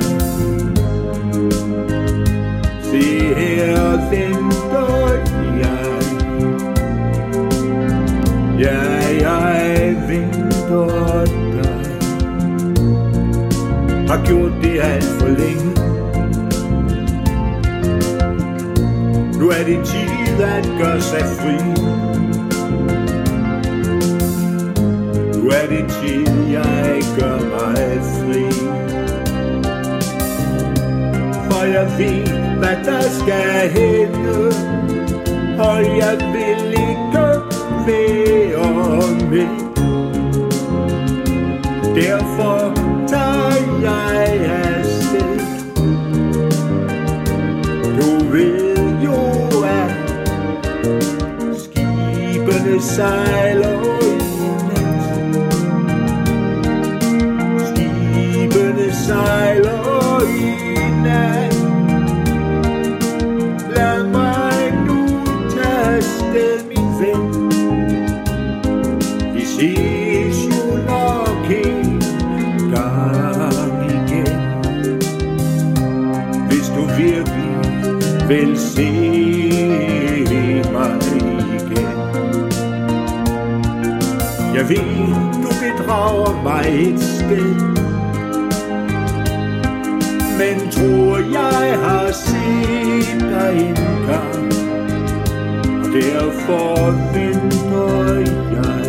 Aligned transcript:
Se 2.81 3.05
her 3.35 4.09
venter 4.11 5.11
jeg. 5.63 6.03
Ja, 8.59 8.81
jeg 9.21 9.95
venter 10.07 11.25
dig. 11.25 11.87
Har 14.07 14.25
gjort 14.25 14.51
det 14.63 14.79
alt 14.81 15.03
for 15.03 15.27
længe. 15.27 15.96
Nu 19.39 19.49
er 19.49 19.63
det 19.65 19.85
tid 19.85 20.43
at 20.43 20.69
gøre 20.81 21.01
sig 21.01 21.21
fri. 21.21 21.57
Nu 25.41 25.49
er 25.49 25.67
det 25.69 25.85
tid, 25.91 26.27
jeg 26.51 27.01
gør 27.19 27.37
mig 27.53 27.99
fri. 28.17 28.45
For 31.49 31.63
jeg 31.65 31.91
ved, 31.97 32.27
hvad 32.57 32.77
der 32.85 33.01
skal 33.01 33.69
hænde. 33.69 34.47
Og 35.59 35.97
jeg 35.97 36.17
vil 36.33 36.69
ikke 36.69 37.07
være 37.87 38.27
med. 39.29 39.67
Derfor 41.95 42.73
tager 43.07 43.81
jeg 43.81 44.17
afsted. 44.53 45.39
Du 47.97 48.31
ved 48.31 48.66
det 52.77 52.83
sejler 52.83 53.79
i 54.01 54.49
nat. 54.67 55.39
Skibene 57.67 58.87
sejler 59.05 60.21
i 60.23 60.51
nat. 61.03 61.55
Lad 63.75 64.03
mig 64.03 64.73
nu 64.87 64.99
tage 65.49 65.97
afsted, 65.97 66.57
min 66.69 66.89
ven. 66.99 67.23
Vi 69.33 69.45
ses 69.45 70.37
jo 70.45 70.77
nok 70.87 71.51
en 71.51 72.01
gang 72.75 73.91
igen. 73.91 74.37
Hvis 76.49 76.67
du 76.75 76.81
virkelig 76.97 77.57
vil 78.27 78.59
se 78.59 79.56
Jeg 84.69 84.77
ved, 84.77 85.15
du 85.43 85.49
bedrager 85.63 86.43
mig 86.43 86.89
et 86.89 86.99
sted. 86.99 87.77
Men 90.37 90.71
tror 90.71 91.17
jeg 91.17 91.79
har 91.79 92.11
set 92.11 93.19
dig 93.19 93.53
engang 93.53 94.53
Og 95.79 95.93
derfor 95.93 96.91
venter 97.13 98.15
jeg 98.51 98.87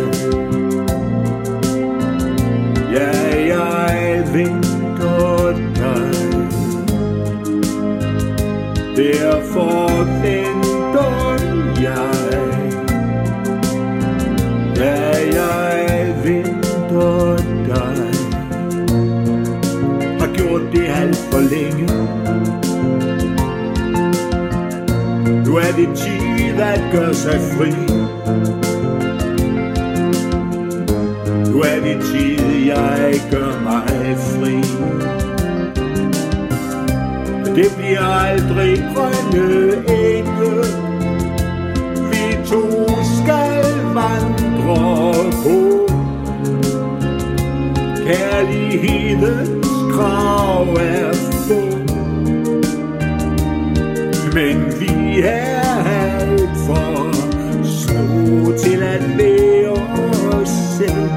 Ja, 2.93 3.45
jeg 3.55 4.23
venter 4.33 5.51
dig 5.75 6.11
Derfor 8.95 10.21
venter 10.21 10.48
det 20.71 20.87
alt 20.87 21.17
for 21.31 21.39
længe. 21.39 21.85
Nu 25.45 25.55
er 25.55 25.71
det 25.77 25.97
tid 25.97 26.61
at 26.61 26.81
gøre 26.91 27.13
sig 27.13 27.39
fri. 27.39 27.71
Nu 31.51 31.59
er 31.61 31.79
det 31.83 32.03
tid, 32.03 32.65
jeg 32.65 33.21
gør 33.31 33.63
mig 33.63 34.17
fri. 34.17 34.55
Det 37.55 37.71
bliver 37.77 38.05
aldrig 38.05 38.83
grønne 38.95 39.73
enge 39.75 40.63
Vi 42.09 42.37
to 42.45 42.89
skal 43.19 43.63
vandre 43.93 45.31
på. 45.43 45.87
Kærligheden 48.05 49.58
krav 49.99 50.67
er 50.79 51.13
få 51.47 51.59
Men 54.33 54.57
vi 54.79 55.21
er 55.21 55.83
alt 55.85 56.57
for 56.67 57.11
små 57.63 58.57
til 58.57 58.83
at 58.83 59.17
være 59.17 59.71
os 60.33 60.49
selv. 60.77 61.09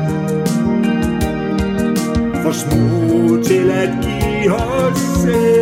For 2.42 2.52
små 2.52 3.42
til 3.42 3.70
at 3.70 3.90
give 4.02 4.52
os 4.52 4.98
selv. 4.98 5.61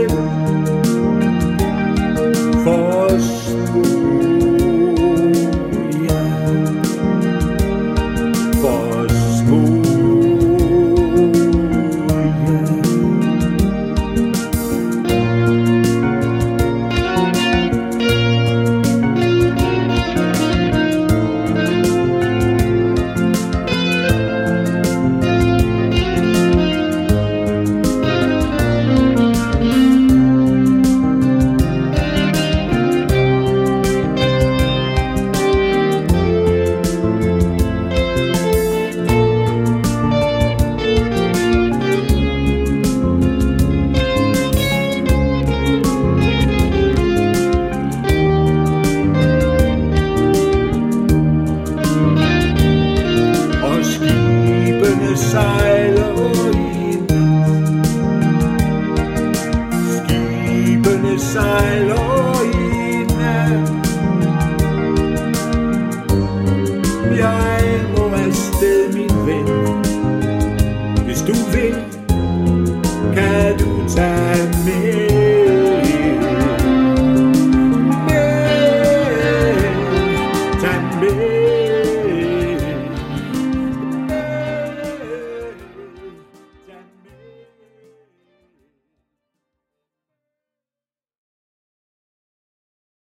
Skibene 55.30 55.79